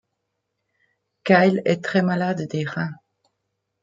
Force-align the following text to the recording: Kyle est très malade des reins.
Kyle 1.23 1.61
est 1.65 1.83
très 1.83 2.01
malade 2.01 2.47
des 2.47 2.65
reins. 2.65 2.89